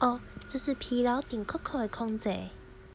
[0.00, 2.50] 哦，这是疲劳顶 Coco 的空姐。